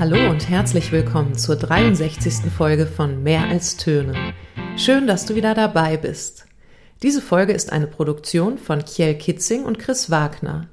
[0.00, 2.50] Hallo und herzlich willkommen zur 63.
[2.50, 4.14] Folge von Mehr als Töne.
[4.78, 6.46] Schön, dass du wieder dabei bist.
[7.02, 10.70] Diese Folge ist eine Produktion von Kjell Kitzing und Chris Wagner.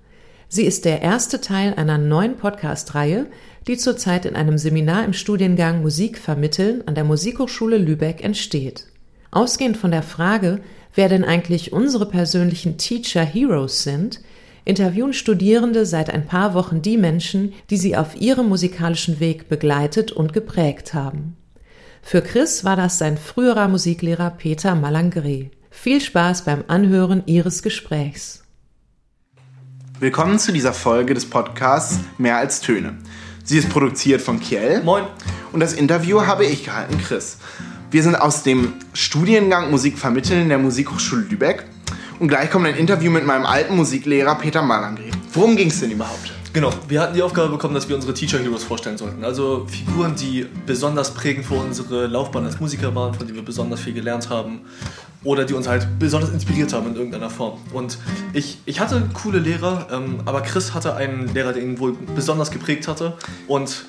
[0.47, 3.25] Sie ist der erste Teil einer neuen Podcast-Reihe,
[3.67, 8.85] die zurzeit in einem Seminar im Studiengang Musik vermitteln an der Musikhochschule Lübeck entsteht.
[9.31, 10.61] Ausgehend von der Frage,
[10.95, 14.21] wer denn eigentlich unsere persönlichen Teacher Heroes sind,
[14.67, 20.11] interviewen Studierende seit ein paar Wochen die Menschen, die sie auf ihrem musikalischen Weg begleitet
[20.11, 21.37] und geprägt haben.
[22.01, 25.51] Für Chris war das sein früherer Musiklehrer Peter Malangre.
[25.69, 28.43] Viel Spaß beim Anhören ihres Gesprächs.
[29.99, 32.97] Willkommen zu dieser Folge des Podcasts Mehr als Töne.
[33.45, 34.81] Sie ist produziert von Kiel.
[34.83, 35.05] Moin.
[35.53, 37.37] Und das Interview habe ich gehalten, Chris.
[37.89, 41.63] Wir sind aus dem Studiengang Musik vermitteln in der Musikhochschule Lübeck
[42.19, 45.11] und gleich kommt ein Interview mit meinem alten Musiklehrer Peter Malangri.
[45.33, 46.33] Worum ging es denn überhaupt?
[46.53, 49.23] Genau, wir hatten die Aufgabe bekommen, dass wir unsere Teacher Heroes vorstellen sollten.
[49.23, 53.81] Also Figuren, die besonders prägend für unsere Laufbahn als Musiker waren, von denen wir besonders
[53.81, 54.61] viel gelernt haben
[55.23, 57.59] oder die uns halt besonders inspiriert haben in irgendeiner Form.
[57.73, 57.99] Und
[58.33, 62.49] ich, ich hatte coole Lehrer, ähm, aber Chris hatte einen Lehrer, der ihn wohl besonders
[62.49, 63.13] geprägt hatte.
[63.47, 63.85] Und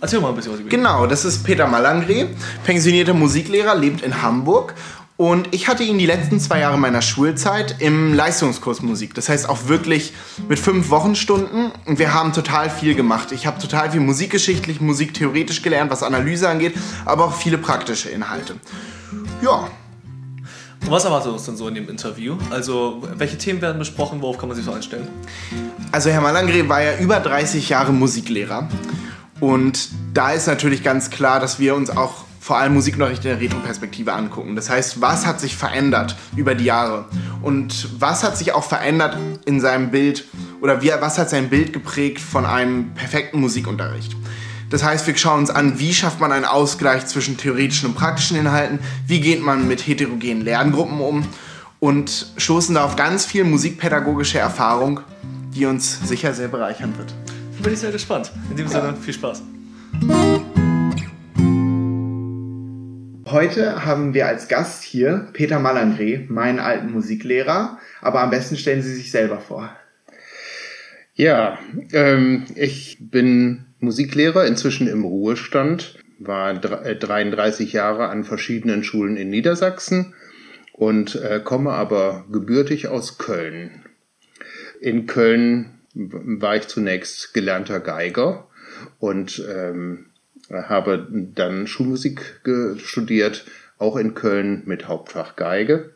[0.00, 0.70] erzähl mal ein bisschen was über ihn.
[0.70, 2.26] Genau, das ist Peter Malangri,
[2.64, 4.74] pensionierter Musiklehrer, lebt in Hamburg
[5.16, 9.14] und ich hatte ihn die letzten zwei Jahre meiner Schulzeit im Leistungskurs Musik.
[9.14, 10.12] Das heißt auch wirklich
[10.48, 11.70] mit fünf Wochenstunden.
[11.86, 13.30] Und wir haben total viel gemacht.
[13.30, 18.56] Ich habe total viel musikgeschichtlich, musiktheoretisch gelernt, was Analyse angeht, aber auch viele praktische Inhalte.
[19.40, 19.68] Ja.
[20.80, 22.36] Und was erwartet uns denn so in dem Interview?
[22.50, 24.20] Also, welche Themen werden besprochen?
[24.20, 25.06] Worauf kann man sich so einstellen?
[25.92, 28.68] Also, Herr Malangre war ja über 30 Jahre Musiklehrer.
[29.38, 33.40] Und da ist natürlich ganz klar, dass wir uns auch vor allem Musikunterricht in der
[33.40, 34.54] Retroperspektive angucken.
[34.54, 37.06] Das heißt, was hat sich verändert über die Jahre?
[37.40, 40.26] Und was hat sich auch verändert in seinem Bild
[40.60, 44.14] oder wie, was hat sein Bild geprägt von einem perfekten Musikunterricht?
[44.68, 48.36] Das heißt, wir schauen uns an, wie schafft man einen Ausgleich zwischen theoretischen und praktischen
[48.36, 51.26] Inhalten, wie geht man mit heterogenen Lerngruppen um
[51.80, 55.00] und stoßen da auf ganz viel musikpädagogische Erfahrung,
[55.54, 57.14] die uns sicher sehr bereichern wird.
[57.62, 58.30] Bin ich sehr gespannt.
[58.50, 59.40] In dem Sinne, viel Spaß.
[63.34, 67.80] Heute haben wir als Gast hier Peter Malangre, meinen alten Musiklehrer.
[68.00, 69.76] Aber am besten stellen Sie sich selber vor.
[71.14, 71.58] Ja,
[71.90, 79.30] ähm, ich bin Musiklehrer, inzwischen im Ruhestand, war 33 äh, Jahre an verschiedenen Schulen in
[79.30, 80.14] Niedersachsen
[80.72, 83.84] und äh, komme aber gebürtig aus Köln.
[84.80, 88.46] In Köln war ich zunächst gelernter Geiger
[89.00, 90.06] und ähm,
[90.50, 92.40] habe dann Schulmusik
[92.76, 93.46] studiert,
[93.78, 95.90] auch in Köln mit Hauptfach Geige.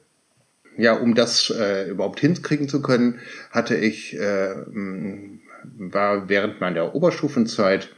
[0.77, 3.19] Ja, um das äh, überhaupt hinkriegen zu können,
[3.51, 4.55] hatte ich, äh,
[5.63, 7.89] war während meiner Oberstufenzeit,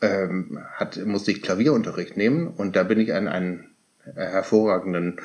[0.00, 0.28] äh,
[0.74, 3.74] hat, musste ich Klavierunterricht nehmen und da bin ich an einen
[4.14, 5.20] hervorragenden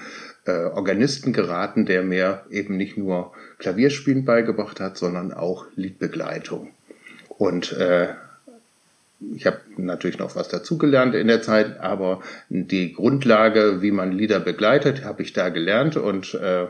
[0.46, 6.72] äh, Organisten geraten, der mir eben nicht nur Klavierspielen beigebracht hat, sondern auch Liedbegleitung.
[7.28, 8.10] Und äh,
[9.36, 14.40] ich habe natürlich noch was dazugelernt in der Zeit, aber die Grundlage, wie man Lieder
[14.40, 16.68] begleitet, habe ich da gelernt und äh,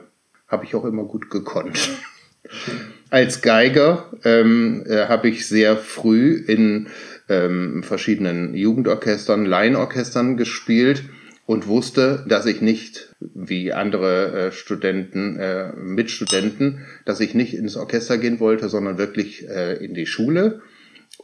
[0.47, 1.77] habe ich auch immer gut gekonnt.
[3.11, 6.87] Als Geiger ähm, äh, habe ich sehr früh in
[7.27, 11.03] ähm, verschiedenen Jugendorchestern, Laienorchestern gespielt
[11.45, 17.75] und wusste, dass ich nicht, wie andere äh, Studenten, äh, Mitstudenten, dass ich nicht ins
[17.75, 20.61] Orchester gehen wollte, sondern wirklich äh, in die Schule.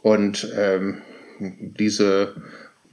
[0.02, 0.98] Und ähm,
[1.38, 2.34] diese,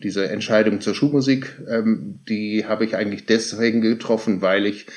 [0.01, 4.87] diese Entscheidung zur Schulmusik, ähm, die habe ich eigentlich deswegen getroffen, weil ich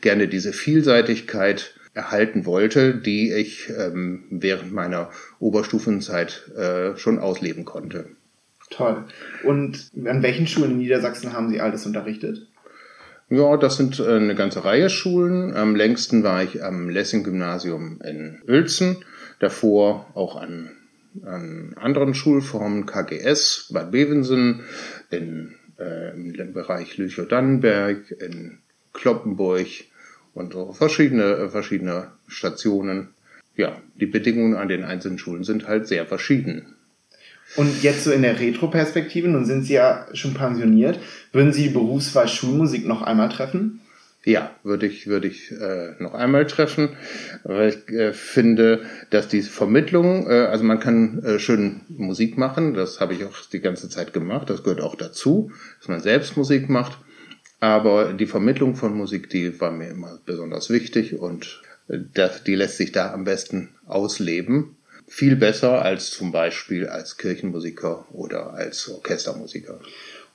[0.00, 8.06] gerne diese Vielseitigkeit erhalten wollte, die ich ähm, während meiner Oberstufenzeit äh, schon ausleben konnte.
[8.70, 9.04] Toll.
[9.44, 12.46] Und an welchen Schulen in Niedersachsen haben Sie alles unterrichtet?
[13.28, 15.56] Ja, das sind äh, eine ganze Reihe Schulen.
[15.56, 19.04] Am längsten war ich am Lessing-Gymnasium in Uelzen,
[19.40, 20.70] davor auch an
[21.24, 24.60] an anderen Schulformen, KGS, Bad Bevensen,
[25.10, 28.58] in, äh, im Bereich Lüchow-Dannenberg, in
[28.92, 29.68] Kloppenburg
[30.34, 33.08] und so verschiedene, äh, verschiedene Stationen.
[33.56, 36.76] Ja, die Bedingungen an den einzelnen Schulen sind halt sehr verschieden.
[37.56, 41.00] Und jetzt so in der Retro-Perspektive, nun sind Sie ja schon pensioniert,
[41.32, 43.80] würden Sie die Berufswahl Schulmusik noch einmal treffen?
[44.24, 46.90] Ja, würde ich, würde ich äh, noch einmal treffen,
[47.42, 52.74] weil ich äh, finde, dass die Vermittlung, äh, also man kann äh, schön Musik machen,
[52.74, 56.36] das habe ich auch die ganze Zeit gemacht, das gehört auch dazu, dass man selbst
[56.36, 56.98] Musik macht,
[57.60, 62.56] aber die Vermittlung von Musik, die war mir immer besonders wichtig und äh, das, die
[62.56, 64.76] lässt sich da am besten ausleben.
[65.10, 69.80] viel besser als zum Beispiel als Kirchenmusiker oder als Orchestermusiker.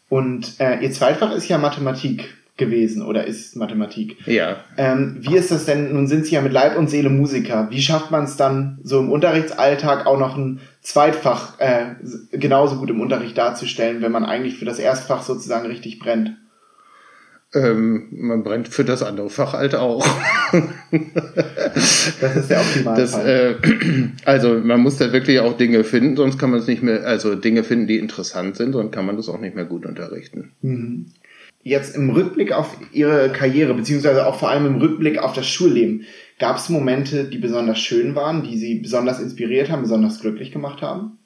[0.10, 4.16] Und äh, Ihr Zweitfach ist ja Mathematik gewesen oder ist Mathematik.
[4.28, 4.58] Ja.
[4.78, 5.94] Ähm, wie ist das denn?
[5.94, 7.68] Nun sind Sie ja mit Leib und Seele Musiker.
[7.70, 11.96] Wie schafft man es dann, so im Unterrichtsalltag auch noch ein Zweitfach äh,
[12.32, 16.38] genauso gut im Unterricht darzustellen, wenn man eigentlich für das Erstfach sozusagen richtig brennt?
[17.54, 20.06] Ähm, man brennt für das andere Fach halt auch.
[22.22, 23.28] das ist der Optimalfall.
[23.62, 27.06] Äh, also man muss da wirklich auch Dinge finden, sonst kann man es nicht mehr,
[27.06, 30.52] also Dinge finden, die interessant sind, sonst kann man das auch nicht mehr gut unterrichten.
[30.62, 31.06] Mhm.
[31.68, 36.06] Jetzt im Rückblick auf Ihre Karriere, beziehungsweise auch vor allem im Rückblick auf das Schulleben,
[36.38, 40.84] gab es Momente, die besonders schön waren, die Sie besonders inspiriert haben, besonders glücklich gemacht
[40.84, 41.18] haben?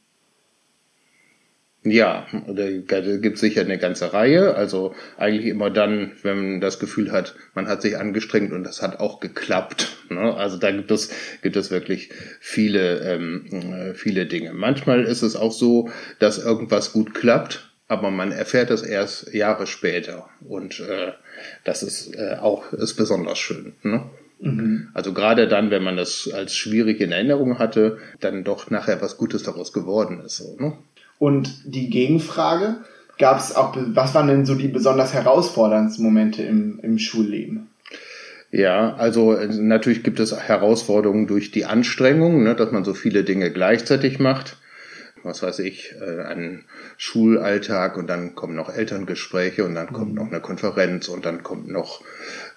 [1.83, 4.56] Ja, da gibt sicher eine ganze Reihe.
[4.56, 8.81] Also eigentlich immer dann, wenn man das Gefühl hat, man hat sich angestrengt und das
[8.81, 9.97] hat auch geklappt.
[10.09, 10.36] Ne?
[10.36, 14.53] Also da gibt es gibt es wirklich viele ähm, äh, viele Dinge.
[14.53, 15.89] Manchmal ist es auch so,
[16.19, 21.12] dass irgendwas gut klappt, aber man erfährt es erst Jahre später und äh,
[21.65, 23.74] das ist äh, auch ist besonders schön.
[23.83, 24.06] Ne?
[24.39, 24.89] Mhm.
[24.94, 29.18] Also gerade dann, wenn man das als schwierig in Erinnerung hatte, dann doch nachher was
[29.18, 30.38] Gutes daraus geworden ist.
[30.38, 30.74] So, ne?
[31.18, 32.77] Und die Gegenfrage,
[33.18, 37.68] gab es auch, was waren denn so die besonders herausforderndsten Momente im, im Schulleben?
[38.51, 43.24] Ja, also äh, natürlich gibt es Herausforderungen durch die Anstrengung, ne, dass man so viele
[43.24, 44.57] Dinge gleichzeitig macht.
[45.24, 46.66] Was weiß ich, äh, ein
[46.98, 50.16] Schulalltag und dann kommen noch Elterngespräche und dann kommt mhm.
[50.16, 52.01] noch eine Konferenz und dann kommt noch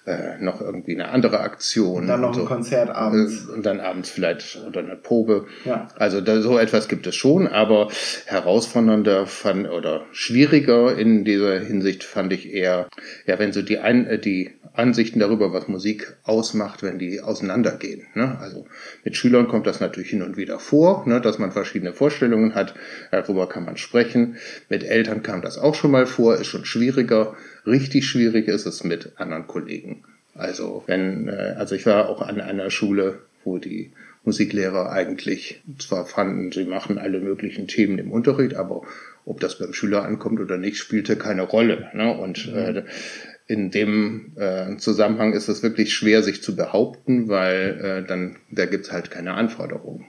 [0.05, 2.01] äh, noch irgendwie eine andere Aktion.
[2.01, 2.41] Und dann noch und so.
[2.41, 3.47] ein Konzert abends.
[3.47, 5.45] Äh, und dann abends vielleicht oder eine Probe.
[5.65, 5.87] Ja.
[5.97, 7.89] Also da, so etwas gibt es schon, aber
[8.25, 12.87] herausfordernder fand oder schwieriger in dieser Hinsicht fand ich eher,
[13.25, 18.07] ja, wenn so die, ein, äh, die Ansichten darüber, was Musik ausmacht, wenn die auseinandergehen.
[18.15, 18.39] Ne?
[18.39, 18.65] Also
[19.03, 22.73] mit Schülern kommt das natürlich hin und wieder vor, ne, dass man verschiedene Vorstellungen hat,
[23.11, 24.37] darüber kann man sprechen.
[24.69, 27.35] Mit Eltern kam das auch schon mal vor, ist schon schwieriger.
[27.67, 29.92] Richtig schwierig ist es mit anderen Kollegen.
[30.35, 33.91] Also wenn, äh, also ich war auch an einer Schule, wo die
[34.25, 38.83] Musiklehrer eigentlich zwar fanden, sie machen alle möglichen Themen im Unterricht, aber
[39.25, 41.89] ob das beim Schüler ankommt oder nicht, spielte keine Rolle.
[41.93, 42.15] Ne?
[42.17, 42.57] Und mhm.
[42.57, 42.83] äh,
[43.47, 48.65] in dem äh, Zusammenhang ist es wirklich schwer, sich zu behaupten, weil äh, dann da
[48.65, 50.05] gibt's halt keine Anforderungen.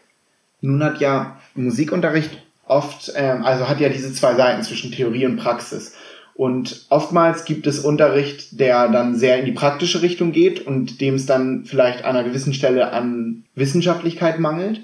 [0.60, 5.36] Nun hat ja Musikunterricht oft, ähm, also hat ja diese zwei Seiten zwischen Theorie und
[5.36, 5.96] Praxis.
[6.34, 11.14] Und oftmals gibt es Unterricht, der dann sehr in die praktische Richtung geht und dem
[11.14, 14.80] es dann vielleicht an einer gewissen Stelle an Wissenschaftlichkeit mangelt.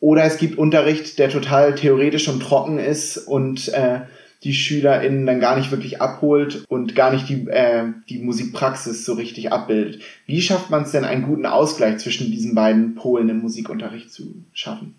[0.00, 4.00] Oder es gibt Unterricht, der total theoretisch und trocken ist und äh,
[4.42, 9.12] die SchülerInnen dann gar nicht wirklich abholt und gar nicht die, äh, die Musikpraxis so
[9.12, 10.02] richtig abbildet.
[10.26, 14.34] Wie schafft man es denn, einen guten Ausgleich zwischen diesen beiden Polen im Musikunterricht zu
[14.52, 14.96] schaffen?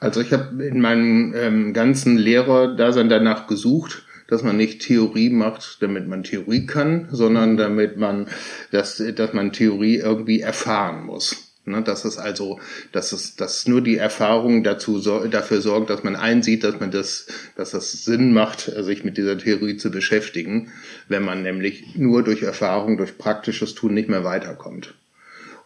[0.00, 5.78] Also ich habe in meinem ähm, ganzen Lehrerdasein danach gesucht, dass man nicht Theorie macht,
[5.82, 8.28] damit man Theorie kann, sondern damit man,
[8.70, 11.50] dass, dass man Theorie irgendwie erfahren muss.
[11.66, 12.58] Ne, dass es also,
[12.90, 14.98] dass es, dass nur die Erfahrung dazu
[15.28, 19.36] dafür sorgt, dass man einsieht, dass man das, dass das Sinn macht, sich mit dieser
[19.36, 20.72] Theorie zu beschäftigen,
[21.08, 24.94] wenn man nämlich nur durch Erfahrung, durch praktisches Tun nicht mehr weiterkommt.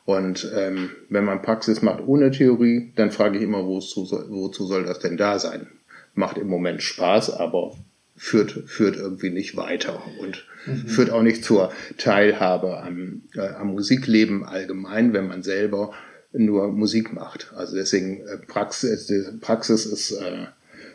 [0.04, 4.84] Und ähm, wenn man Praxis macht ohne Theorie, dann frage ich immer, wozu, wozu soll
[4.84, 5.68] das denn da sein?
[6.14, 7.74] Macht im Moment Spaß, aber
[8.16, 10.88] führt, führt irgendwie nicht weiter und mhm.
[10.88, 15.92] führt auch nicht zur Teilhabe am, äh, am Musikleben allgemein, wenn man selber
[16.32, 17.52] nur Musik macht.
[17.56, 20.46] Also deswegen äh, Praxis, Praxis ist, äh,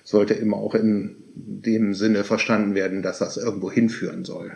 [0.04, 4.52] sollte immer auch in dem Sinne verstanden werden, dass das irgendwo hinführen soll.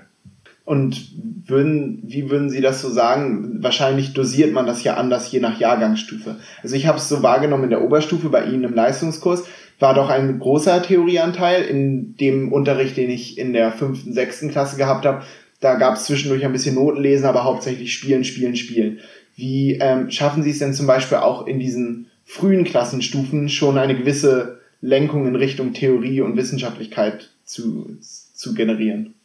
[0.66, 1.12] Und
[1.46, 3.62] würden, wie würden Sie das so sagen?
[3.62, 6.38] Wahrscheinlich dosiert man das ja anders je nach Jahrgangsstufe.
[6.62, 9.44] Also ich habe es so wahrgenommen in der Oberstufe bei Ihnen im Leistungskurs,
[9.80, 14.78] war doch ein großer Theorieanteil in dem Unterricht, den ich in der fünften, sechsten Klasse
[14.78, 15.24] gehabt habe.
[15.60, 19.00] Da gab es zwischendurch ein bisschen Notenlesen, aber hauptsächlich Spielen, Spielen, Spielen.
[19.36, 23.98] Wie ähm, schaffen Sie es denn zum Beispiel auch in diesen frühen Klassenstufen schon eine
[23.98, 29.16] gewisse Lenkung in Richtung Theorie und Wissenschaftlichkeit zu, zu generieren?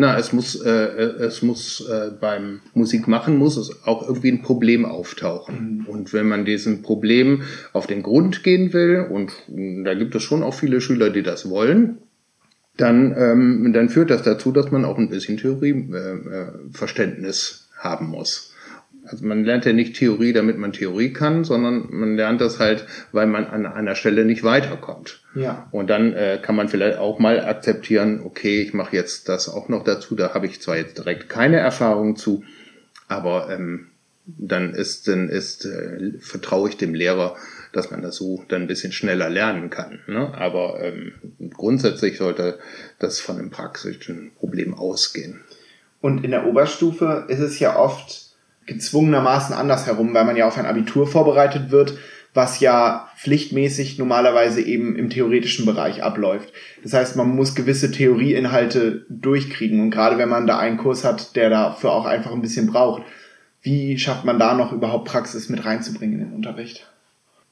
[0.00, 4.42] Na, es muss, äh, äh, es muss äh, beim Musikmachen muss es auch irgendwie ein
[4.42, 5.78] Problem auftauchen.
[5.78, 5.86] Mhm.
[5.86, 10.44] Und wenn man diesem Problem auf den Grund gehen will, und da gibt es schon
[10.44, 11.98] auch viele Schüler, die das wollen,
[12.76, 18.54] dann, ähm, dann führt das dazu, dass man auch ein bisschen Theorieverständnis äh, haben muss.
[19.10, 22.86] Also man lernt ja nicht Theorie, damit man Theorie kann, sondern man lernt das halt,
[23.12, 25.22] weil man an einer Stelle nicht weiterkommt.
[25.34, 25.68] Ja.
[25.70, 29.68] Und dann äh, kann man vielleicht auch mal akzeptieren, okay, ich mache jetzt das auch
[29.68, 32.44] noch dazu, da habe ich zwar jetzt direkt keine Erfahrung zu,
[33.08, 33.88] aber ähm,
[34.26, 37.36] dann ist, dann ist, äh, vertraue ich dem Lehrer,
[37.72, 40.00] dass man das so dann ein bisschen schneller lernen kann.
[40.06, 40.32] Ne?
[40.34, 41.12] Aber ähm,
[41.54, 42.58] grundsätzlich sollte
[42.98, 45.40] das von einem praktischen Problem ausgehen.
[46.00, 48.27] Und in der Oberstufe ist es ja oft
[48.68, 51.98] gezwungenermaßen andersherum, weil man ja auf ein Abitur vorbereitet wird,
[52.34, 56.52] was ja pflichtmäßig normalerweise eben im theoretischen Bereich abläuft.
[56.84, 61.34] Das heißt, man muss gewisse Theorieinhalte durchkriegen und gerade wenn man da einen Kurs hat,
[61.34, 63.02] der dafür auch einfach ein bisschen braucht,
[63.62, 66.88] wie schafft man da noch überhaupt Praxis mit reinzubringen in den Unterricht?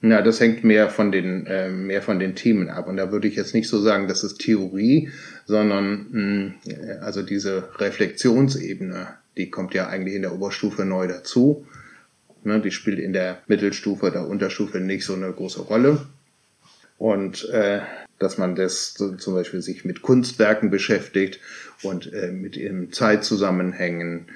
[0.03, 3.27] Ja, das hängt mehr von den äh, mehr von den Themen ab und da würde
[3.27, 5.11] ich jetzt nicht so sagen, das ist Theorie,
[5.47, 11.67] sondern mh, also diese Reflexionsebene, die kommt ja eigentlich in der Oberstufe neu dazu.
[12.45, 16.07] Ne, die spielt in der Mittelstufe oder Unterstufe nicht so eine große Rolle.
[16.97, 17.81] Und äh,
[18.19, 21.41] dass man das zum Beispiel sich mit Kunstwerken beschäftigt
[21.83, 24.27] und äh, mit ihren Zeitzusammenhängen.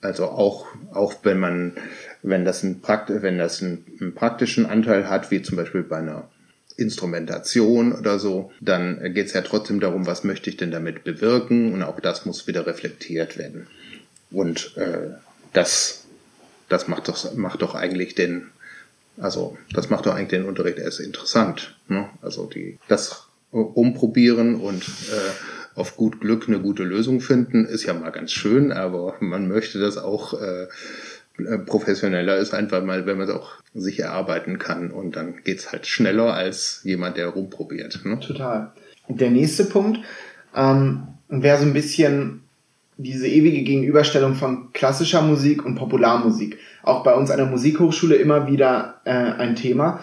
[0.00, 1.72] Also auch, auch wenn man,
[2.22, 5.98] wenn das, ein Prakt wenn das einen, einen praktischen Anteil hat, wie zum Beispiel bei
[5.98, 6.28] einer
[6.76, 11.72] Instrumentation oder so, dann geht es ja trotzdem darum, was möchte ich denn damit bewirken
[11.72, 13.68] und auch das muss wieder reflektiert werden.
[14.32, 15.10] Und äh,
[15.52, 16.04] das,
[16.68, 18.48] das macht doch, macht doch eigentlich den,
[19.18, 21.76] also das macht doch eigentlich den Unterricht erst interessant.
[21.88, 22.08] Ne?
[22.22, 27.92] Also die, das umprobieren und äh, auf gut Glück eine gute Lösung finden, ist ja
[27.92, 30.66] mal ganz schön, aber man möchte das auch äh,
[31.66, 35.86] professioneller ist einfach mal, wenn man es auch sich erarbeiten kann und dann geht's halt
[35.86, 38.04] schneller als jemand, der rumprobiert.
[38.04, 38.20] Ne?
[38.20, 38.72] Total.
[39.08, 40.00] Der nächste Punkt
[40.54, 42.42] ähm, wäre so ein bisschen
[42.96, 46.58] diese ewige Gegenüberstellung von klassischer Musik und Popularmusik.
[46.82, 50.00] Auch bei uns an der Musikhochschule immer wieder äh, ein Thema.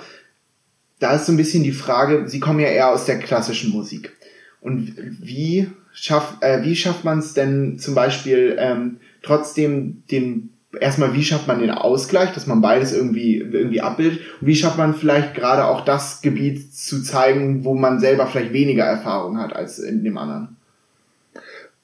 [0.99, 4.15] Da ist so ein bisschen die Frage, Sie kommen ja eher aus der klassischen Musik.
[4.61, 11.13] Und wie, schaff, äh, wie schafft man es denn zum Beispiel ähm, trotzdem den erstmal,
[11.13, 14.19] wie schafft man den Ausgleich, dass man beides irgendwie, irgendwie abbildet?
[14.41, 18.53] Und wie schafft man vielleicht gerade auch das Gebiet zu zeigen, wo man selber vielleicht
[18.53, 20.57] weniger Erfahrung hat als in dem anderen?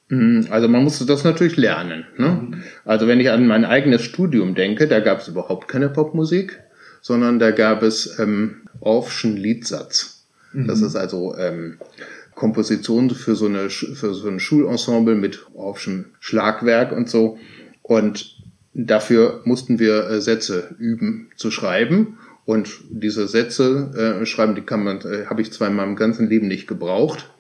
[0.09, 2.05] Mhm, also man musste das natürlich lernen.
[2.17, 2.27] Ne?
[2.27, 2.63] Mhm.
[2.83, 6.62] Also wenn ich an mein eigenes Studium denke, da gab es überhaupt keine Popmusik,
[7.01, 10.27] sondern da gab es ähm, Orffschen Liedsatz.
[10.53, 10.67] Mhm.
[10.67, 11.79] Das ist also ähm,
[12.35, 17.39] Komposition für so, eine, für so ein Schulensemble mit Orffschem Schlagwerk und so.
[17.81, 18.38] Und
[18.74, 22.19] dafür mussten wir äh, Sätze üben zu schreiben.
[22.45, 26.29] Und diese Sätze äh, schreiben, die kann man, äh, habe ich zwar in meinem ganzen
[26.29, 27.31] Leben nicht gebraucht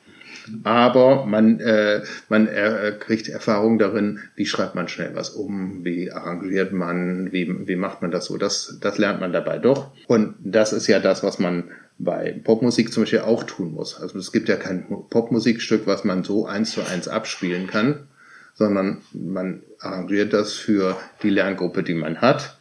[0.63, 6.11] aber man, äh, man äh, kriegt Erfahrung darin, wie schreibt man schnell was um, wie
[6.11, 8.37] arrangiert man, wie, wie macht man das so.
[8.37, 9.91] Das, das lernt man dabei doch.
[10.07, 11.65] Und das ist ja das, was man
[11.97, 13.99] bei Popmusik zum Beispiel auch tun muss.
[13.99, 18.07] Also es gibt ja kein Popmusikstück, was man so eins zu eins abspielen kann,
[18.53, 22.57] sondern man arrangiert das für die Lerngruppe, die man hat.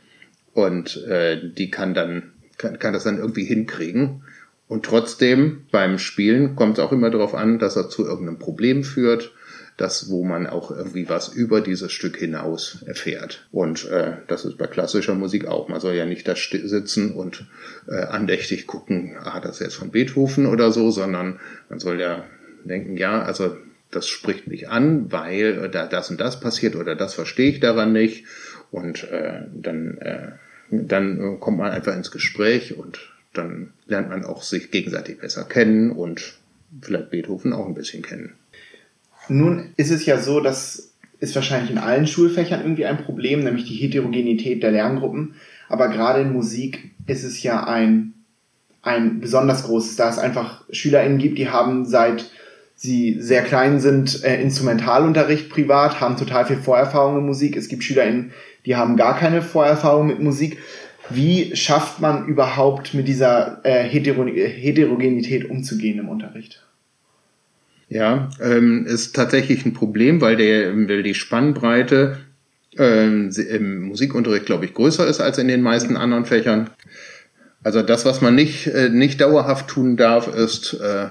[0.53, 4.23] Und äh, die kann dann kann, kann das dann irgendwie hinkriegen.
[4.75, 8.83] Und trotzdem beim Spielen kommt es auch immer darauf an, dass er zu irgendeinem Problem
[8.83, 9.33] führt,
[9.77, 13.47] das, wo man auch irgendwie was über dieses Stück hinaus erfährt.
[13.53, 15.69] Und äh, das ist bei klassischer Musik auch.
[15.69, 17.47] Man soll ja nicht da sitzen und
[17.87, 21.39] äh, andächtig gucken, ah, das ist jetzt von Beethoven oder so, sondern
[21.69, 22.25] man soll ja
[22.65, 23.57] denken, ja, also
[23.93, 27.93] das spricht mich an, weil da das und das passiert oder das verstehe ich daran
[27.93, 28.25] nicht.
[28.73, 30.33] Und äh, dann, äh,
[30.73, 35.91] dann kommt man einfach ins Gespräch und dann lernt man auch sich gegenseitig besser kennen
[35.91, 36.39] und
[36.81, 38.35] vielleicht Beethoven auch ein bisschen kennen.
[39.29, 43.65] Nun ist es ja so, dass ist wahrscheinlich in allen Schulfächern irgendwie ein Problem, nämlich
[43.65, 45.35] die Heterogenität der Lerngruppen.
[45.69, 48.13] Aber gerade in Musik ist es ja ein,
[48.83, 52.31] ein besonders großes, da es einfach SchülerInnen gibt, die haben seit
[52.77, 57.57] sie sehr klein sind, äh, Instrumentalunterricht privat, haben total viel Vorerfahrung in Musik.
[57.57, 58.33] Es gibt SchülerInnen,
[58.67, 60.59] die haben gar keine Vorerfahrung mit Musik.
[61.11, 66.65] Wie schafft man überhaupt mit dieser äh, Heterogenität umzugehen im Unterricht?
[67.89, 72.19] Ja, ähm, ist tatsächlich ein Problem, weil, der, weil die Spannbreite
[72.79, 76.71] ähm, im Musikunterricht, glaube ich, größer ist als in den meisten anderen Fächern.
[77.63, 81.09] Also das, was man nicht, äh, nicht dauerhaft tun darf, ist äh,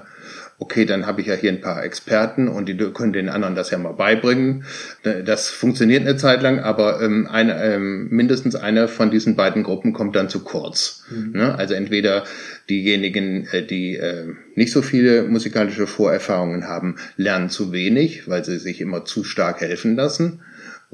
[0.58, 3.70] okay, dann habe ich ja hier ein paar Experten und die können den anderen das
[3.70, 4.64] ja mal beibringen.
[5.02, 9.92] Das funktioniert eine Zeit lang, aber ähm, eine, ähm, mindestens eine von diesen beiden Gruppen
[9.92, 11.04] kommt dann zu kurz.
[11.10, 11.32] Mhm.
[11.32, 11.54] Ne?
[11.58, 12.24] Also entweder
[12.70, 18.58] diejenigen, äh, die äh, nicht so viele musikalische Vorerfahrungen haben, lernen zu wenig, weil sie
[18.58, 20.40] sich immer zu stark helfen lassen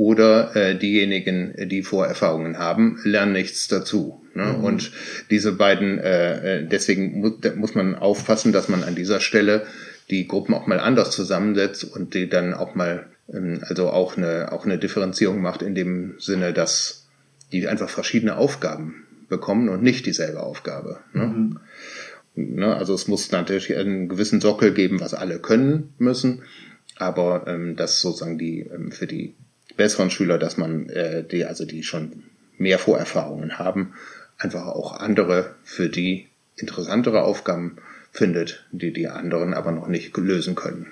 [0.01, 4.25] oder äh, diejenigen, die Vorerfahrungen haben, lernen nichts dazu.
[4.33, 4.45] Ne?
[4.57, 4.65] Mhm.
[4.65, 4.93] Und
[5.29, 9.67] diese beiden, äh, äh, deswegen mu muss man aufpassen, dass man an dieser Stelle
[10.09, 14.53] die Gruppen auch mal anders zusammensetzt und die dann auch mal, ähm, also auch eine,
[14.53, 17.07] auch eine Differenzierung macht in dem Sinne, dass
[17.53, 21.01] die einfach verschiedene Aufgaben bekommen und nicht dieselbe Aufgabe.
[21.13, 21.27] Ne?
[21.27, 21.61] Mhm.
[22.37, 26.43] Ne, also es muss natürlich einen gewissen Sockel geben, was alle können müssen,
[26.97, 29.35] aber ähm, das sozusagen die ähm, für die
[29.81, 32.25] besseren Schüler, dass man äh, die also die schon
[32.59, 33.95] mehr Vorerfahrungen haben,
[34.37, 37.77] einfach auch andere für die interessantere Aufgaben
[38.13, 40.89] findet, die die anderen aber noch nicht lösen können.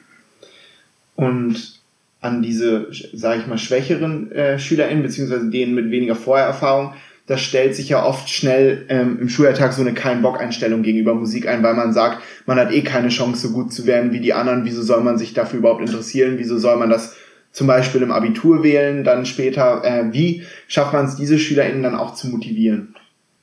[1.16, 1.80] Und
[2.22, 6.94] an diese, sage ich mal, schwächeren äh, SchülerInnen, beziehungsweise denen mit weniger Vorerfahrung,
[7.26, 11.62] da stellt sich ja oft schnell ähm, im Schulalltag so eine Kein-Bock-Einstellung gegenüber Musik ein,
[11.62, 14.64] weil man sagt, man hat eh keine Chance, so gut zu werden wie die anderen.
[14.64, 16.38] Wieso soll man sich dafür überhaupt interessieren?
[16.38, 17.14] Wieso soll man das
[17.52, 19.82] zum Beispiel im Abitur wählen, dann später?
[19.84, 22.94] Äh, wie schafft man es, diese SchülerInnen dann auch zu motivieren?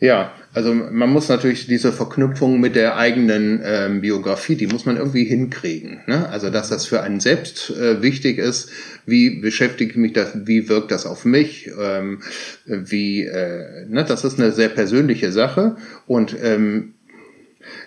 [0.02, 4.98] Ja, also man muss natürlich diese Verknüpfung mit der eigenen ähm, Biografie, die muss man
[4.98, 6.02] irgendwie hinkriegen.
[6.06, 6.28] Ne?
[6.30, 8.70] Also dass das für einen selbst äh, wichtig ist,
[9.06, 12.22] wie beschäftige mich das, wie wirkt das auf mich, ähm,
[12.66, 14.04] wie, äh, ne?
[14.06, 16.95] das ist eine sehr persönliche Sache und ähm,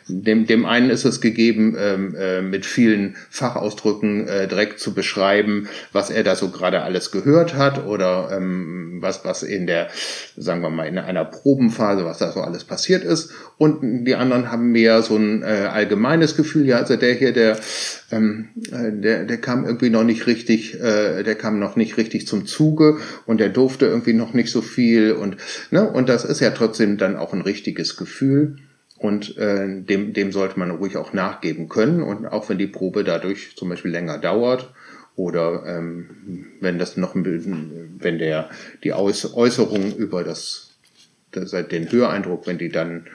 [0.09, 5.69] dem, dem einen ist es gegeben, ähm, äh, mit vielen Fachausdrücken äh, direkt zu beschreiben,
[5.93, 9.89] was er da so gerade alles gehört hat oder ähm, was, was in der,
[10.37, 13.31] sagen wir mal, in einer Probenphase, was da so alles passiert ist.
[13.57, 17.59] Und die anderen haben mehr so ein äh, allgemeines Gefühl, ja, also der hier, der,
[18.11, 22.27] ähm, äh, der, der kam irgendwie noch nicht richtig, äh, der kam noch nicht richtig
[22.27, 25.37] zum Zuge und der durfte irgendwie noch nicht so viel und,
[25.71, 28.57] ne, und das ist ja trotzdem dann auch ein richtiges Gefühl.
[28.99, 32.03] Und äh, dem, dem sollte man ruhig auch nachgeben können.
[32.03, 34.73] Und auch wenn die Probe dadurch zum Beispiel länger dauert
[35.15, 38.51] oder ähm, wenn das noch wenn der
[38.85, 40.71] die Aus, Äußerung über das,
[41.33, 43.07] das den Höreindruck, wenn die dann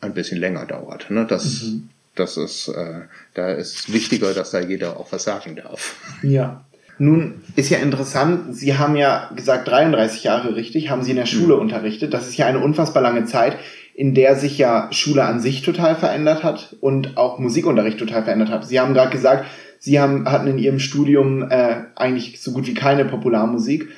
[0.00, 1.10] ein bisschen länger dauert.
[1.10, 1.26] Ne?
[1.28, 1.88] Das, mhm.
[2.14, 3.02] das ist, äh,
[3.34, 5.96] da ist wichtiger, dass da jeder auch was sagen darf.
[6.22, 6.64] Ja.
[6.98, 11.26] Nun ist ja interessant, Sie haben ja gesagt 33 Jahre richtig, haben Sie in der
[11.26, 11.60] Schule mhm.
[11.60, 12.14] unterrichtet.
[12.14, 13.56] Das ist ja eine unfassbar lange Zeit
[13.96, 18.50] in der sich ja Schule an sich total verändert hat und auch Musikunterricht total verändert
[18.50, 18.66] hat.
[18.66, 19.46] Sie haben gerade gesagt,
[19.78, 23.88] Sie haben, hatten in Ihrem Studium äh, eigentlich so gut wie keine Popularmusik.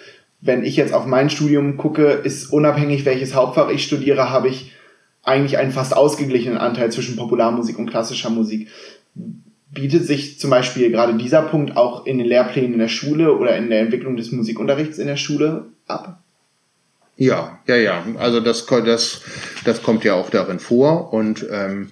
[0.40, 4.72] Wenn ich jetzt auf mein Studium gucke, ist unabhängig, welches Hauptfach ich studiere, habe ich
[5.24, 8.68] eigentlich einen fast ausgeglichenen Anteil zwischen Popularmusik und klassischer Musik.
[9.72, 13.56] Bietet sich zum Beispiel gerade dieser Punkt auch in den Lehrplänen in der Schule oder
[13.56, 16.22] in der Entwicklung des Musikunterrichts in der Schule ab?
[17.18, 18.06] Ja, ja, ja.
[18.16, 19.22] Also das, das,
[19.64, 21.12] das kommt ja auch darin vor.
[21.12, 21.90] Und ähm,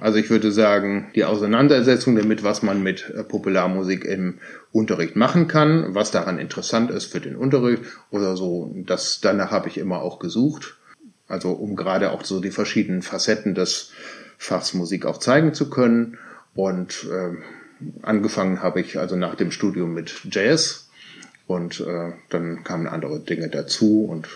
[0.00, 4.38] also ich würde sagen, die Auseinandersetzung damit, was man mit äh, Popularmusik im
[4.72, 9.68] Unterricht machen kann, was daran interessant ist für den Unterricht oder so, das danach habe
[9.68, 10.78] ich immer auch gesucht.
[11.28, 13.92] Also um gerade auch so die verschiedenen Facetten des
[14.38, 16.16] Fachs Musik auch zeigen zu können.
[16.54, 17.36] Und äh,
[18.00, 20.83] angefangen habe ich also nach dem Studium mit Jazz
[21.46, 24.28] und äh, dann kamen andere Dinge dazu und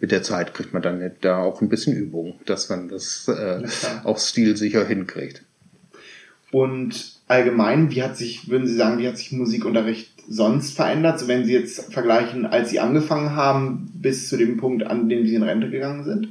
[0.00, 3.62] mit der Zeit kriegt man dann da auch ein bisschen Übung, dass man das äh,
[4.04, 5.42] auch stilsicher hinkriegt.
[6.50, 11.20] Und allgemein, wie hat sich, würden Sie sagen, wie hat sich Musikunterricht sonst verändert?
[11.20, 15.26] So wenn Sie jetzt vergleichen, als Sie angefangen haben, bis zu dem Punkt, an dem
[15.26, 16.28] Sie in Rente gegangen sind?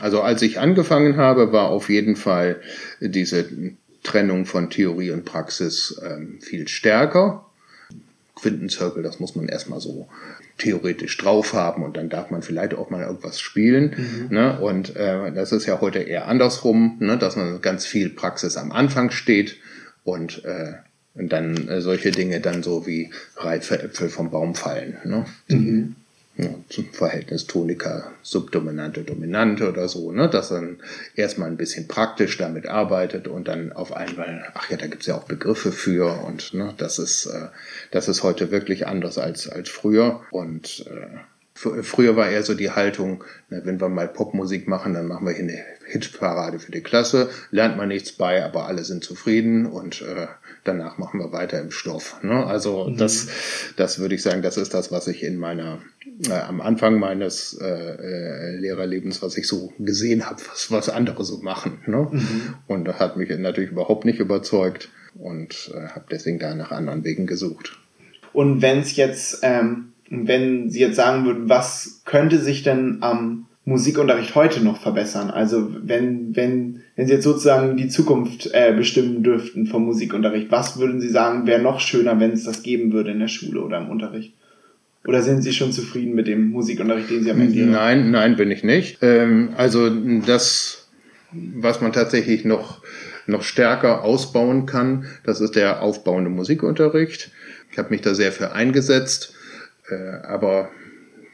[0.00, 2.60] Also als ich angefangen habe, war auf jeden Fall
[3.00, 3.48] diese
[4.04, 7.47] Trennung von Theorie und Praxis ähm, viel stärker.
[8.40, 10.08] Quintenzirkel, das muss man erstmal so
[10.56, 13.94] theoretisch drauf haben und dann darf man vielleicht auch mal irgendwas spielen.
[13.96, 14.34] Mhm.
[14.34, 14.58] Ne?
[14.58, 17.18] Und äh, das ist ja heute eher andersrum, ne?
[17.18, 19.56] dass man ganz viel Praxis am Anfang steht
[20.04, 20.72] und, äh,
[21.14, 24.98] und dann äh, solche Dinge dann so wie reife Äpfel vom Baum fallen.
[25.04, 25.24] Ne?
[25.48, 25.96] Mhm
[26.38, 30.78] ja, zum Verhältnis Tonika Subdominante Dominante oder so, ne, dass man
[31.14, 35.16] erstmal ein bisschen praktisch damit arbeitet und dann auf einmal, ach ja, da gibt's ja
[35.16, 37.48] auch Begriffe für und ne, das ist äh,
[37.90, 40.22] das ist heute wirklich anders als als früher.
[40.30, 41.18] Und äh,
[41.58, 45.32] Früher war eher so die Haltung, na, wenn wir mal Popmusik machen, dann machen wir
[45.32, 50.02] hier eine Hitparade für die Klasse, lernt man nichts bei, aber alle sind zufrieden und
[50.02, 50.28] äh,
[50.62, 52.22] danach machen wir weiter im Stoff.
[52.22, 52.46] Ne?
[52.46, 52.96] Also mhm.
[52.96, 53.26] das,
[53.76, 55.80] das würde ich sagen, das ist das, was ich in meiner
[56.28, 61.24] äh, am Anfang meines äh, äh, Lehrerlebens, was ich so gesehen habe, was, was andere
[61.24, 61.80] so machen.
[61.86, 62.06] Ne?
[62.08, 62.54] Mhm.
[62.68, 67.02] Und das hat mich natürlich überhaupt nicht überzeugt und äh, habe deswegen da nach anderen
[67.02, 67.78] Wegen gesucht.
[68.32, 73.46] Und wenn es jetzt ähm wenn Sie jetzt sagen würden, was könnte sich denn am
[73.64, 75.30] Musikunterricht heute noch verbessern?
[75.30, 80.78] Also wenn, wenn, wenn Sie jetzt sozusagen die Zukunft äh, bestimmen dürften vom Musikunterricht, was
[80.78, 83.78] würden Sie sagen, wäre noch schöner, wenn es das geben würde in der Schule oder
[83.78, 84.32] im Unterricht?
[85.06, 88.50] Oder sind Sie schon zufrieden mit dem Musikunterricht, den Sie am Ende Nein, nein, bin
[88.50, 88.98] ich nicht.
[89.02, 90.88] Ähm, also das,
[91.32, 92.82] was man tatsächlich noch,
[93.26, 97.30] noch stärker ausbauen kann, das ist der aufbauende Musikunterricht.
[97.70, 99.34] Ich habe mich da sehr für eingesetzt
[99.90, 100.70] äh, aber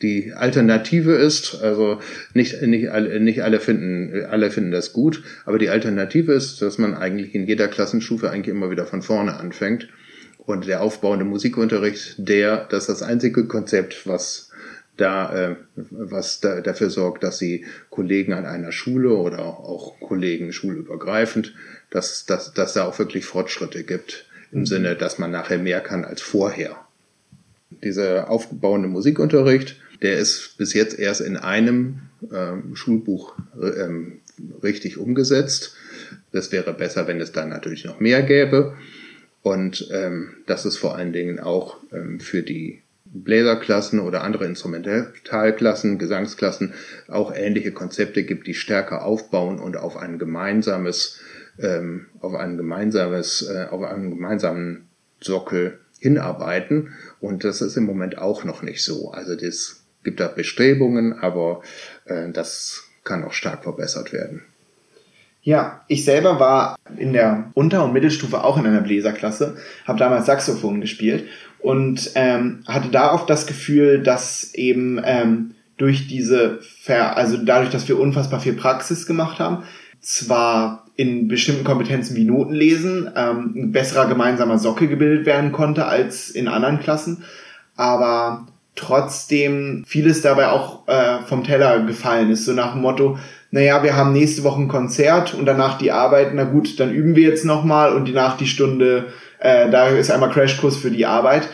[0.02, 2.00] die Alternative ist, also
[2.34, 6.78] nicht, nicht, alle, nicht alle finden, alle finden das gut, aber die Alternative ist, dass
[6.78, 9.88] man eigentlich in jeder Klassenstufe eigentlich immer wieder von vorne anfängt.
[10.38, 14.50] Und der aufbauende Musikunterricht, der, das ist das einzige Konzept, was
[14.98, 20.52] da, äh, was da, dafür sorgt, dass sie Kollegen an einer Schule oder auch Kollegen
[20.52, 21.54] schulübergreifend,
[21.90, 24.66] dass, dass, dass da auch wirklich Fortschritte gibt im mhm.
[24.66, 26.83] Sinne, dass man nachher mehr kann als vorher.
[27.82, 32.00] Dieser aufbauende Musikunterricht, der ist bis jetzt erst in einem
[32.32, 34.20] ähm, Schulbuch ähm,
[34.62, 35.76] richtig umgesetzt.
[36.32, 38.76] Das wäre besser, wenn es da natürlich noch mehr gäbe.
[39.42, 45.98] Und ähm, dass es vor allen Dingen auch ähm, für die Bläserklassen oder andere Instrumentalklassen,
[45.98, 46.74] Gesangsklassen
[47.08, 51.20] auch ähnliche Konzepte gibt, die stärker aufbauen und auf ein gemeinsames,
[51.58, 54.88] ähm, auf ein gemeinsames, äh, auf einen gemeinsamen
[55.20, 56.94] Sockel hinarbeiten.
[57.20, 59.10] Und das ist im Moment auch noch nicht so.
[59.10, 61.62] Also das gibt da Bestrebungen, aber
[62.04, 64.42] äh, das kann auch stark verbessert werden.
[65.42, 70.26] Ja, ich selber war in der Unter- und Mittelstufe auch in einer Bläserklasse, habe damals
[70.26, 77.16] Saxophon gespielt und ähm, hatte da oft das Gefühl, dass eben ähm, durch diese, Ver
[77.16, 79.64] also dadurch, dass wir unfassbar viel Praxis gemacht haben,
[80.00, 86.30] zwar in bestimmten Kompetenzen wie Notenlesen ähm, ein besserer gemeinsamer Sockel gebildet werden konnte als
[86.30, 87.24] in anderen Klassen,
[87.76, 93.18] aber trotzdem vieles dabei auch äh, vom Teller gefallen ist, so nach dem Motto,
[93.50, 97.14] naja, wir haben nächste Woche ein Konzert und danach die Arbeit, na gut, dann üben
[97.14, 99.06] wir jetzt nochmal und danach die Stunde,
[99.38, 101.48] äh, da ist einmal Crashkurs für die Arbeit.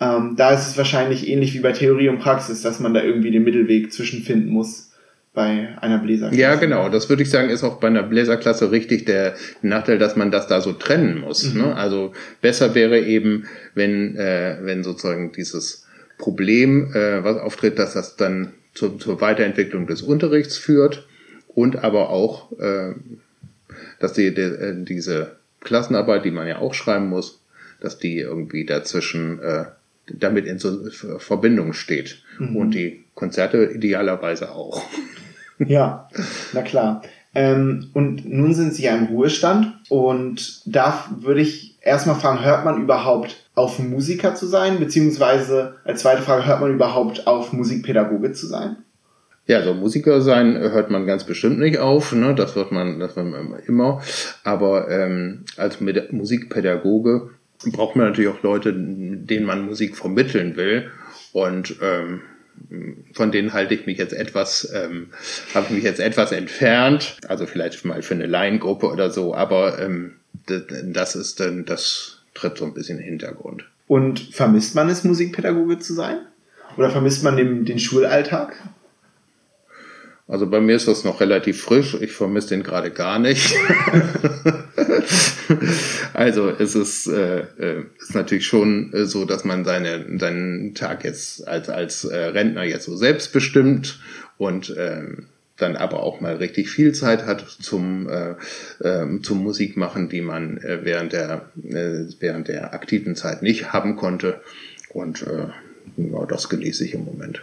[0.00, 3.30] Ähm, da ist es wahrscheinlich ähnlich wie bei Theorie und Praxis, dass man da irgendwie
[3.30, 4.93] den Mittelweg zwischenfinden muss
[5.34, 6.40] bei einer Bläserklasse.
[6.40, 6.88] Ja, genau.
[6.88, 10.46] Das würde ich sagen, ist auch bei einer Bläserklasse richtig der Nachteil, dass man das
[10.46, 11.52] da so trennen muss.
[11.52, 11.60] Mhm.
[11.60, 11.76] Ne?
[11.76, 15.86] Also besser wäre eben, wenn, äh, wenn sozusagen dieses
[16.18, 21.06] Problem, äh, was auftritt, dass das dann zur, zur Weiterentwicklung des Unterrichts führt
[21.48, 22.92] und aber auch, äh,
[23.98, 27.40] dass die, die, äh, diese Klassenarbeit, die man ja auch schreiben muss,
[27.80, 29.64] dass die irgendwie dazwischen äh,
[30.06, 32.22] damit in so Verbindung steht.
[32.38, 32.56] Mhm.
[32.56, 34.80] Und die Konzerte idealerweise auch.
[35.58, 36.08] Ja,
[36.52, 37.02] na klar.
[37.34, 42.64] Ähm, und nun sind Sie ja im Ruhestand und da würde ich erstmal fragen, hört
[42.64, 44.78] man überhaupt auf Musiker zu sein?
[44.78, 48.76] Beziehungsweise als zweite Frage, hört man überhaupt auf Musikpädagoge zu sein?
[49.46, 52.34] Ja, so Musiker sein hört man ganz bestimmt nicht auf, ne?
[52.34, 54.00] das wird man, das wird man immer.
[54.42, 57.30] Aber ähm, als Musikpädagoge
[57.72, 60.90] braucht man natürlich auch Leute, denen man Musik vermitteln will.
[61.32, 62.20] Und ähm,
[63.12, 65.08] von denen halte ich mich jetzt etwas, ähm,
[65.54, 67.18] habe ich mich jetzt etwas entfernt.
[67.28, 70.14] Also vielleicht mal für eine Laiengruppe oder so, aber ähm,
[70.46, 73.64] das ist dann, das tritt so ein bisschen in den Hintergrund.
[73.86, 76.18] Und vermisst man es, Musikpädagoge zu sein?
[76.76, 78.56] Oder vermisst man den, den Schulalltag?
[80.26, 81.96] Also bei mir ist das noch relativ frisch.
[82.00, 83.54] Ich vermisse den gerade gar nicht.
[86.14, 91.04] also es ist, äh, äh, ist natürlich schon äh, so, dass man seine, seinen Tag
[91.04, 94.00] jetzt als, als äh, Rentner jetzt so selbstbestimmt
[94.38, 95.02] und äh,
[95.56, 98.34] dann aber auch mal richtig viel Zeit hat zum, äh,
[98.80, 103.96] äh, zum Musikmachen, die man äh, während, der, äh, während der aktiven Zeit nicht haben
[103.96, 104.40] konnte.
[104.88, 105.48] Und äh,
[105.96, 107.42] ja, das genieße ich im Moment.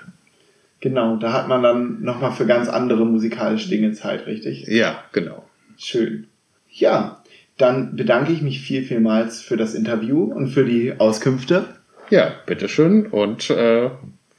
[0.81, 4.65] Genau, da hat man dann nochmal für ganz andere musikalische Dinge Zeit, richtig?
[4.67, 5.45] Ja, genau.
[5.77, 6.27] Schön.
[6.69, 7.21] Ja,
[7.57, 11.65] dann bedanke ich mich viel, vielmals für das Interview und für die Auskünfte.
[12.09, 13.91] Ja, bitteschön und äh,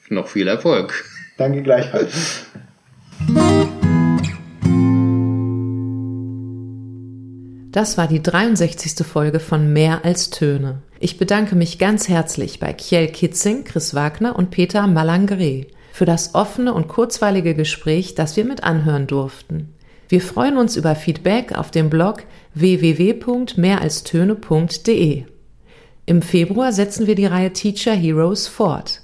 [0.09, 1.05] noch viel Erfolg.
[1.39, 2.47] Danke gleichfalls.
[7.73, 9.07] Das war die 63.
[9.07, 10.83] Folge von Mehr als Töne.
[11.01, 16.35] Ich bedanke mich ganz herzlich bei Kjell Kitzing, Chris Wagner und Peter Malangre für das
[16.35, 19.75] offene und kurzweilige Gespräch, das wir mit anhören durften.
[20.09, 22.25] Wir freuen uns über Feedback auf dem Blog
[22.55, 25.25] www.mehralstöne.de.
[26.05, 29.01] Im Februar setzen wir die Reihe Teacher Heroes fort.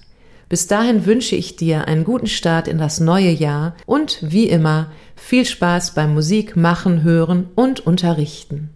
[0.49, 4.91] Bis dahin wünsche ich dir einen guten Start in das neue Jahr und wie immer
[5.15, 8.71] viel Spaß beim Musik machen, hören und unterrichten.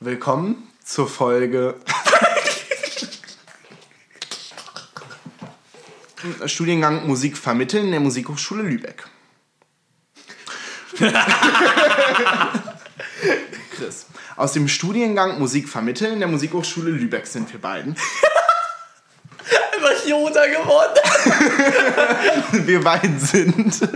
[0.00, 1.76] Willkommen zur Folge
[6.46, 9.04] Studiengang Musik vermitteln in der Musikhochschule Lübeck.
[13.76, 14.06] Chris.
[14.36, 17.96] Aus dem Studiengang Musik vermitteln in der Musikhochschule Lübeck sind wir beiden.
[19.72, 20.98] Einfach Jota geworden.
[22.66, 23.88] wir beiden sind.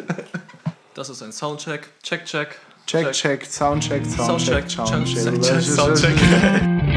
[0.94, 1.88] Das ist ein Soundcheck.
[2.02, 2.58] Check, check.
[2.86, 5.62] Check, check, Soundcheck, Soundcheck, Soundcheck, Soundcheck.
[5.62, 6.89] Soundcheck.